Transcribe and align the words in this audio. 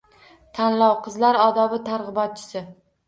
Tanlov: 0.59 0.95
“Qizlar 1.07 1.39
odobi 1.43 1.81
targ‘ibotchisi” 1.91 2.65